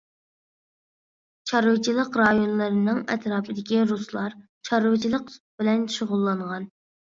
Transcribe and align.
چارۋىچىلىق 1.51 2.17
رايونلىرىنىڭ 2.21 3.03
ئەتراپىدىكى 3.17 3.83
رۇسلار 3.93 4.35
چارۋىچىلىق 4.71 5.33
بىلەن 5.39 5.87
شۇغۇللانغان. 6.01 6.71